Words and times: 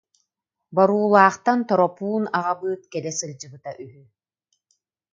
Боруулаахтан 0.75 1.59
Торопуун 1.67 2.23
аҕабыыт 2.37 2.83
кэлэ 2.91 3.11
сылдьыбыта 3.17 3.71
үһү 3.83 4.03